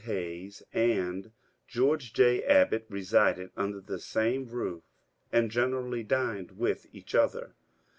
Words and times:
Hayes, 0.05 0.63
and 0.73 1.31
George 1.67 2.11
J. 2.11 2.43
Abbot 2.45 2.87
resided 2.89 3.51
under 3.55 3.79
the 3.79 3.99
same 3.99 4.47
roof 4.47 4.81
and 5.31 5.51
generaUy 5.51 6.07
dined 6.07 6.57
with 6.57 6.87
each 6.91 7.13
other. 7.13 7.53